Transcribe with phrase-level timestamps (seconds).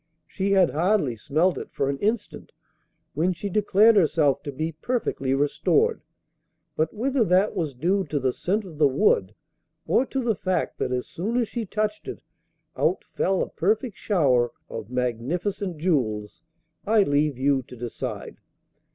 [0.25, 2.53] She had hardly smelt it for an instant
[3.13, 6.01] when she declared herself to be perfectly restored;
[6.75, 9.35] but whether that was due to the scent of the wood
[9.85, 12.23] or to the fact that as soon as she touched it
[12.75, 16.41] out fell a perfect shower of magnificent jewels,
[16.83, 18.37] I leave you to decide.